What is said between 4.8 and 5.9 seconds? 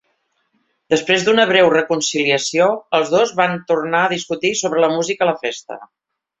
la música a la festa.